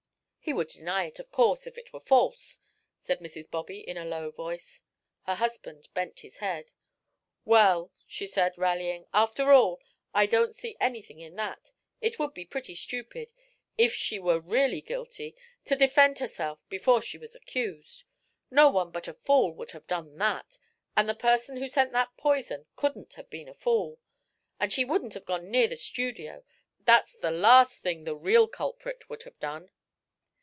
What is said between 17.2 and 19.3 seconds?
accused. No one but a